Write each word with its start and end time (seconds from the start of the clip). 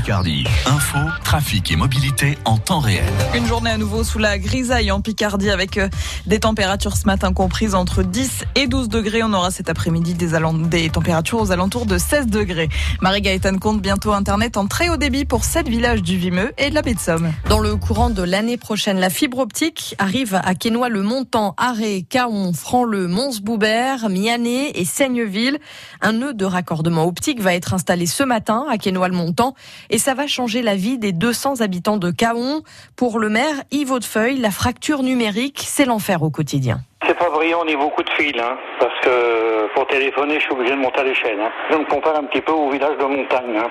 Picardie. 0.00 0.44
Info, 0.64 0.96
trafic 1.24 1.70
et 1.70 1.76
mobilité 1.76 2.38
en 2.46 2.56
temps 2.56 2.78
réel. 2.78 3.04
Une 3.34 3.46
journée 3.46 3.68
à 3.68 3.76
nouveau 3.76 4.02
sous 4.02 4.18
la 4.18 4.38
grisaille 4.38 4.90
en 4.90 5.02
Picardie 5.02 5.50
avec 5.50 5.76
euh, 5.76 5.90
des 6.26 6.40
températures 6.40 6.96
ce 6.96 7.04
matin 7.04 7.34
comprises 7.34 7.74
entre 7.74 8.02
10 8.02 8.46
et 8.54 8.66
12 8.66 8.88
degrés. 8.88 9.22
On 9.22 9.34
aura 9.34 9.50
cet 9.50 9.68
après-midi 9.68 10.14
des, 10.14 10.28
des, 10.70 10.88
températures 10.88 11.42
aux 11.42 11.52
alentours 11.52 11.84
de 11.84 11.98
16 11.98 12.28
degrés. 12.28 12.70
Marie-Gaëtane 13.02 13.60
compte 13.60 13.82
bientôt 13.82 14.14
Internet 14.14 14.56
en 14.56 14.66
très 14.66 14.88
haut 14.88 14.96
débit 14.96 15.26
pour 15.26 15.44
7 15.44 15.68
villages 15.68 16.02
du 16.02 16.16
Vimeux 16.16 16.54
et 16.56 16.70
de 16.70 16.74
la 16.74 16.80
baie 16.80 16.94
de 16.94 16.98
Somme. 16.98 17.30
Dans 17.50 17.60
le 17.60 17.76
courant 17.76 18.08
de 18.08 18.22
l'année 18.22 18.56
prochaine, 18.56 18.98
la 19.00 19.10
fibre 19.10 19.38
optique 19.38 19.96
arrive 19.98 20.40
à 20.42 20.54
Quesnoy-le-Montant, 20.54 21.54
Arrêt, 21.58 22.06
Caon, 22.08 22.54
Franc-le, 22.54 23.06
Mons-Boubert, 23.06 24.08
Mianet 24.08 24.70
et 24.76 24.86
Seigneville. 24.86 25.58
Un 26.00 26.12
nœud 26.12 26.32
de 26.32 26.46
raccordement 26.46 27.04
optique 27.04 27.42
va 27.42 27.54
être 27.54 27.74
installé 27.74 28.06
ce 28.06 28.22
matin 28.22 28.64
à 28.70 28.78
Quesnoy-le-Montant 28.78 29.54
et 29.90 29.98
ça 29.98 30.14
va 30.14 30.26
changer 30.26 30.62
la 30.62 30.76
vie 30.76 30.98
des 30.98 31.12
200 31.12 31.60
habitants 31.60 31.96
de 31.96 32.10
Caon. 32.10 32.62
Pour 32.96 33.18
le 33.18 33.28
maire 33.28 33.54
Yves 33.70 33.92
Hautefeuille, 33.92 34.38
la 34.38 34.50
fracture 34.50 35.02
numérique, 35.02 35.62
c'est 35.66 35.84
l'enfer 35.84 36.22
au 36.22 36.30
quotidien. 36.30 36.78
C'est 37.06 37.18
pas 37.18 37.30
brillant 37.30 37.62
au 37.62 37.64
niveau 37.64 37.88
coup 37.90 38.02
de 38.02 38.10
fil, 38.10 38.38
hein, 38.38 38.56
parce 38.78 39.00
que 39.00 39.72
pour 39.74 39.86
téléphoner, 39.86 40.34
je 40.34 40.40
suis 40.40 40.52
obligé 40.52 40.72
de 40.72 40.80
monter 40.80 41.00
à 41.00 41.04
l'échelle. 41.04 41.40
Hein. 41.40 41.50
Je 41.70 41.76
me 41.76 41.84
compare 41.84 42.16
un 42.16 42.24
petit 42.24 42.42
peu 42.42 42.52
au 42.52 42.70
village 42.70 42.96
de 42.98 43.04
montagne. 43.04 43.56
Hein. 43.56 43.68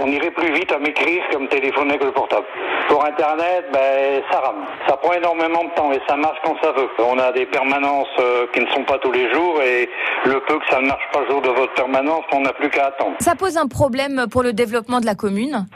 On 0.00 0.06
irait 0.08 0.32
plus 0.32 0.52
vite 0.52 0.72
à 0.72 0.78
m'écrire 0.78 1.22
que 1.30 1.38
me 1.38 1.46
téléphoner 1.48 1.90
avec 1.90 2.04
le 2.04 2.12
portable. 2.12 2.46
Pour 2.88 3.04
Internet, 3.04 3.64
ben, 3.72 4.22
ça 4.30 4.40
rame. 4.40 4.64
Ça 4.86 4.96
prend 4.96 5.12
énormément 5.12 5.64
de 5.64 5.70
temps 5.70 5.92
et 5.92 6.00
ça 6.08 6.16
marche 6.16 6.38
quand 6.44 6.56
ça 6.62 6.72
veut. 6.72 6.88
On 6.98 7.18
a 7.18 7.32
des 7.32 7.46
permanences 7.46 8.08
euh, 8.18 8.46
qui 8.52 8.60
ne 8.60 8.66
sont 8.68 8.84
pas 8.84 8.98
tous 8.98 9.12
les 9.12 9.32
jours 9.32 9.60
et 9.62 9.88
le 10.24 10.40
peu 10.40 10.58
que 10.58 10.66
ça 10.70 10.80
ne 10.80 10.86
marche 10.86 11.08
pas 11.12 11.20
le 11.20 11.30
jour 11.30 11.42
de 11.42 11.48
votre 11.48 11.72
permanence, 11.74 12.24
on 12.32 12.40
n'a 12.40 12.52
plus 12.52 12.70
qu'à 12.70 12.86
attendre. 12.86 13.16
Ça 13.20 13.34
pose 13.34 13.56
un 13.56 13.66
problème 13.66 14.26
pour 14.30 14.42
le 14.42 14.52
développement 14.52 15.00
de 15.00 15.06
la 15.06 15.14
commune? 15.14 15.66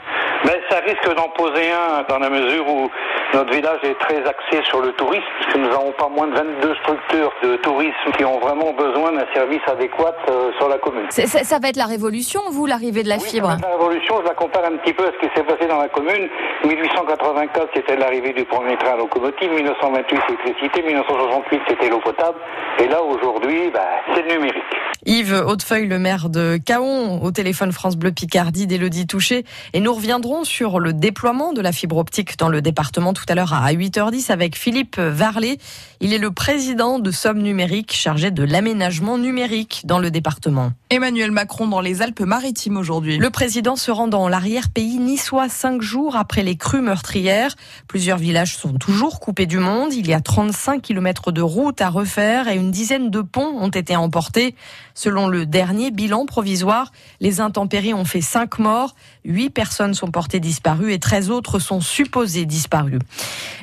Ben, 0.45 0.55
ça 0.69 0.77
risque 0.79 1.15
d'en 1.15 1.29
poser 1.29 1.71
un 1.71 2.03
dans 2.07 2.19
la 2.19 2.29
mesure 2.29 2.67
où 2.67 2.89
notre 3.33 3.53
village 3.53 3.79
est 3.83 3.97
très 3.99 4.17
axé 4.25 4.63
sur 4.67 4.81
le 4.81 4.91
tourisme, 4.93 5.23
puisque 5.39 5.57
nous 5.57 5.69
n'avons 5.69 5.91
pas 5.91 6.09
moins 6.09 6.27
de 6.27 6.35
22 6.35 6.75
structures 6.81 7.31
de 7.43 7.55
tourisme 7.57 8.11
qui 8.17 8.25
ont 8.25 8.39
vraiment 8.39 8.73
besoin 8.73 9.11
d'un 9.11 9.25
service 9.33 9.61
adéquat 9.67 10.15
euh, 10.29 10.51
sur 10.57 10.67
la 10.67 10.77
commune. 10.77 11.05
Ça, 11.09 11.27
ça, 11.27 11.59
va 11.59 11.69
être 11.69 11.77
la 11.77 11.85
révolution, 11.85 12.41
vous, 12.51 12.65
l'arrivée 12.65 13.03
de 13.03 13.09
la 13.09 13.17
oui, 13.17 13.29
fibre 13.29 13.49
ça 13.49 13.55
va 13.55 13.59
être 13.59 13.69
La 13.69 13.77
révolution, 13.77 14.15
je 14.21 14.27
la 14.27 14.33
compare 14.33 14.65
un 14.65 14.77
petit 14.77 14.93
peu 14.93 15.03
à 15.03 15.11
ce 15.11 15.27
qui 15.27 15.33
s'est 15.35 15.43
passé 15.43 15.67
dans 15.67 15.77
la 15.77 15.89
commune. 15.89 16.27
1884, 16.65 17.67
c'était 17.75 17.95
l'arrivée 17.97 18.33
du 18.33 18.45
premier 18.45 18.75
train 18.77 18.93
à 18.93 18.97
locomotive. 18.97 19.51
1928, 19.51 20.19
l'électricité. 20.29 20.81
1968, 20.81 21.61
c'était 21.67 21.89
l'eau 21.89 21.99
potable. 21.99 22.37
Et 22.79 22.87
là, 22.87 23.01
aujourd'hui, 23.01 23.69
bah, 23.71 23.85
c'est 24.13 24.23
le 24.23 24.35
numérique. 24.35 24.63
Yves 25.05 25.43
Hautefeuille, 25.47 25.87
le 25.87 25.97
maire 25.97 26.29
de 26.29 26.59
Caon, 26.63 27.23
au 27.23 27.31
téléphone 27.31 27.71
France 27.71 27.95
Bleu 27.95 28.11
Picardie 28.11 28.67
d'Élodie 28.67 29.07
Touché. 29.07 29.45
Et 29.73 29.79
nous 29.79 29.93
reviendrons 29.93 30.43
sur 30.43 30.79
le 30.79 30.93
déploiement 30.93 31.53
de 31.53 31.61
la 31.61 31.71
fibre 31.71 31.97
optique 31.97 32.37
dans 32.37 32.49
le 32.49 32.61
département 32.61 33.13
tout 33.19 33.25
à 33.31 33.35
l'heure 33.35 33.53
à 33.53 33.71
8h10 33.73 34.31
avec 34.31 34.57
Philippe 34.57 34.97
Varlet. 34.97 35.57
Il 35.99 36.13
est 36.13 36.17
le 36.17 36.31
président 36.31 36.99
de 36.99 37.11
Somme 37.11 37.39
Numérique 37.39 37.91
chargé 37.93 38.31
de 38.31 38.43
l'aménagement 38.43 39.17
numérique 39.17 39.81
dans 39.83 39.99
le 39.99 40.11
département. 40.11 40.71
Emmanuel 40.89 41.31
Macron 41.31 41.67
dans 41.67 41.81
les 41.81 42.01
Alpes-Maritimes 42.01 42.77
aujourd'hui. 42.77 43.17
Le 43.17 43.29
président 43.29 43.75
se 43.75 43.91
rend 43.91 44.07
dans 44.07 44.29
l'arrière-pays 44.29 44.97
niçois 44.97 45.49
cinq 45.49 45.81
jours 45.81 46.15
après 46.15 46.41
les 46.41 46.55
crues 46.55 46.81
meurtrières. 46.81 47.55
Plusieurs 47.87 48.17
villages 48.17 48.55
sont 48.55 48.73
toujours 48.73 49.19
coupés 49.19 49.45
du 49.45 49.59
monde. 49.59 49.93
Il 49.93 50.07
y 50.07 50.13
a 50.13 50.21
35 50.21 50.81
km 50.81 51.31
de 51.31 51.41
routes 51.41 51.81
à 51.81 51.89
refaire 51.89 52.47
et 52.47 52.55
une 52.55 52.71
dizaine 52.71 53.09
de 53.09 53.21
ponts 53.21 53.57
ont 53.59 53.69
été 53.69 53.95
emportés. 53.95 54.55
Selon 54.93 55.27
le 55.27 55.45
dernier 55.45 55.91
bilan 55.91 56.25
provisoire, 56.25 56.91
les 57.19 57.41
intempéries 57.41 57.93
ont 57.93 58.05
fait 58.05 58.21
5 58.21 58.59
morts, 58.59 58.95
8 59.25 59.49
personnes 59.49 59.93
sont 59.93 60.11
portées 60.11 60.39
disparues 60.39 60.93
et 60.93 60.99
13 60.99 61.29
autres 61.29 61.59
sont 61.59 61.81
supposées 61.81 62.45
disparues. 62.45 62.99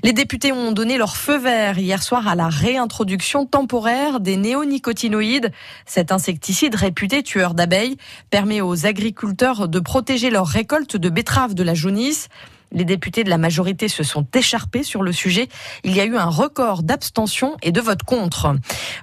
Les 0.02 0.12
députés 0.12 0.52
ont 0.52 0.72
donné 0.72 0.98
leur 0.98 1.16
feu 1.16 1.38
vert 1.38 1.78
hier 1.78 2.02
soir 2.02 2.28
à 2.28 2.34
la 2.34 2.48
réintroduction 2.48 3.46
temporaire 3.46 4.20
des 4.20 4.36
néonicotinoïdes. 4.36 5.52
Cet 5.84 6.12
insecticide 6.12 6.74
réputé 6.74 7.22
tueur 7.22 7.54
d'abeilles 7.54 7.96
permet 8.30 8.60
aux 8.60 8.86
agriculteurs 8.86 9.68
de 9.68 9.80
protéger 9.80 10.30
leurs 10.30 10.46
récoltes 10.46 10.96
de 10.96 11.08
betteraves 11.08 11.54
de 11.54 11.62
la 11.62 11.74
jaunisse. 11.74 12.28
Les 12.72 12.84
députés 12.84 13.24
de 13.24 13.30
la 13.30 13.38
majorité 13.38 13.88
se 13.88 14.02
sont 14.02 14.26
écharpés 14.34 14.82
sur 14.82 15.02
le 15.02 15.12
sujet. 15.12 15.48
Il 15.84 15.94
y 15.94 16.00
a 16.00 16.04
eu 16.04 16.16
un 16.16 16.28
record 16.28 16.82
d'abstention 16.82 17.56
et 17.62 17.72
de 17.72 17.80
vote 17.80 18.02
contre. 18.02 18.54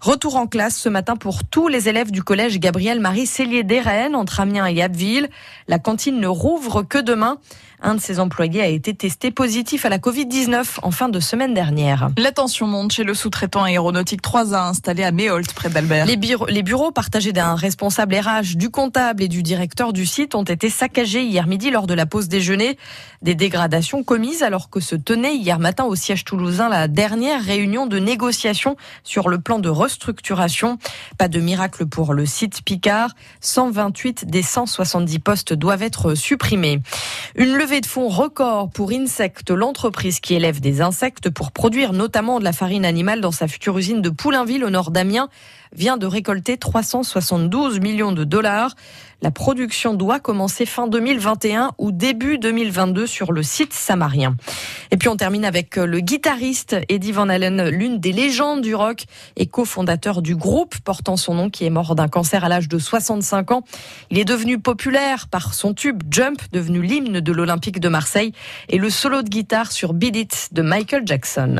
Retour 0.02 0.36
en 0.36 0.48
classe 0.48 0.78
ce 0.78 0.90
matin 0.90 1.16
pour 1.16 1.44
tous 1.44 1.68
les 1.68 1.90
élèves 1.90 2.12
du 2.12 2.24
collège 2.24 2.60
Gabriel-Marie 2.60 3.26
Cellier 3.26 3.64
d'Erennes 3.64 4.16
entre 4.16 4.40
Amiens 4.40 4.68
et 4.68 4.82
Abbeville. 4.82 5.30
La 5.68 5.80
cantine 5.80 6.20
ne 6.20 6.28
rouvre 6.28 6.84
que 6.84 6.98
demain. 6.98 7.38
Un 7.86 7.96
de 7.96 8.00
ses 8.00 8.22
employés 8.22 8.62
a 8.62 8.68
été 8.68 8.94
testé 8.94 9.30
positif 9.30 9.86
à 9.86 9.90
la 9.90 9.98
Covid-19 9.98 10.80
en 10.84 10.92
fin 10.92 11.10
de 11.10 11.20
semaine 11.20 11.54
dernière. 11.54 12.12
La 12.18 12.32
tension 12.32 12.66
monte 12.66 12.94
chez 12.94 13.04
le 13.04 13.14
sous-traitant 13.14 13.64
aéronautique 13.64 14.22
3A 14.22 14.70
installé 14.70 15.04
à 15.04 15.12
Méholt, 15.12 15.52
près 15.54 15.70
d'Albert. 15.70 16.06
Les, 16.06 16.16
bureaux, 16.16 16.46
les 16.46 16.64
bureaux 16.64 16.92
partagés 16.92 17.34
d'un 17.34 17.56
responsable 17.56 18.16
RH, 18.16 18.56
du 18.56 18.70
comptable 18.70 19.22
et 19.22 19.28
du 19.28 19.44
directeur 19.44 19.92
du 19.92 20.06
site 20.06 20.34
ont 20.34 20.44
été 20.44 20.70
saccagés 20.70 21.24
hier 21.24 21.46
midi 21.46 21.72
lors 21.72 21.86
de 21.86 21.94
la 21.94 22.06
pause 22.06 22.30
déjeuner. 22.30 22.78
Des 23.22 23.36
dégradations 23.36 23.63
commises 24.06 24.44
alors 24.44 24.70
que 24.70 24.80
se 24.80 24.96
tenait 24.96 25.36
hier 25.36 25.60
matin 25.60 25.86
au 25.86 25.96
siège 25.96 26.26
toulousain 26.26 26.70
la 26.70 26.88
dernière 26.88 27.44
réunion 27.44 27.86
de 27.86 28.00
négociation 28.00 28.76
sur 29.04 29.30
le 29.30 29.40
plan 29.40 29.60
de 29.60 29.70
restructuration. 29.70 30.78
Pas 31.18 31.28
de 31.28 31.40
miracle 31.40 31.86
pour 31.86 32.14
le 32.14 32.26
site 32.26 32.64
Picard. 32.64 33.12
128 33.42 34.26
des 34.26 34.42
170 34.42 35.20
postes 35.20 35.54
doivent 35.54 35.84
être 35.84 36.16
supprimés. 36.16 36.82
Une 37.36 37.56
levée 37.56 37.82
de 37.82 37.86
fonds 37.86 38.10
record 38.10 38.70
pour 38.70 38.92
Insect, 38.92 39.52
l'entreprise 39.52 40.20
qui 40.20 40.34
élève 40.36 40.60
des 40.60 40.82
insectes 40.82 41.30
pour 41.30 41.52
produire 41.52 41.94
notamment 41.94 42.40
de 42.40 42.44
la 42.44 42.54
farine 42.54 42.86
animale 42.86 43.22
dans 43.22 43.32
sa 43.32 43.48
future 43.48 43.78
usine 43.78 44.02
de 44.02 44.10
Poulainville 44.10 44.64
au 44.64 44.70
nord 44.70 44.92
d'Amiens, 44.92 45.30
vient 45.76 45.98
de 45.98 46.06
récolter 46.06 46.58
372 46.58 47.80
millions 47.80 48.12
de 48.12 48.24
dollars. 48.24 48.76
La 49.22 49.32
production 49.32 49.94
doit 49.94 50.20
commencer 50.20 50.66
fin 50.66 50.88
2021 50.88 51.72
ou 51.78 51.92
début 51.92 52.38
2022 52.38 53.08
sur 53.08 53.32
site 53.44 53.74
samarien. 53.74 54.36
Et 54.92 54.98
puis 54.98 55.10
on 55.10 55.16
termine 55.16 55.46
avec 55.46 55.76
le 55.76 56.00
guitariste 56.00 56.78
Eddie 56.90 57.12
Van 57.12 57.30
Halen, 57.30 57.70
l'une 57.70 58.00
des 58.00 58.12
légendes 58.12 58.62
du 58.62 58.76
rock 58.76 59.04
et 59.36 59.46
cofondateur 59.46 60.22
du 60.22 60.36
groupe 60.36 60.76
portant 60.80 61.18
son 61.18 61.36
nom 61.36 61.50
qui 61.50 61.66
est 61.66 61.70
mort 61.70 61.96
d'un 61.96 62.08
cancer 62.08 62.44
à 62.44 62.50
l'âge 62.50 62.68
de 62.68 62.80
65 62.80 63.52
ans. 63.52 63.64
Il 64.10 64.20
est 64.20 64.26
devenu 64.26 64.60
populaire 64.60 65.28
par 65.28 65.54
son 65.54 65.74
tube 65.74 66.04
Jump, 66.10 66.42
devenu 66.52 66.82
l'hymne 66.82 67.20
de 67.20 67.32
l'Olympique 67.32 67.80
de 67.80 67.90
Marseille 67.90 68.34
et 68.70 68.78
le 68.78 68.90
solo 68.90 69.22
de 69.22 69.30
guitare 69.30 69.72
sur 69.72 69.94
Beat 69.94 70.16
It 70.16 70.50
de 70.52 70.62
Michael 70.62 71.04
Jackson. 71.06 71.52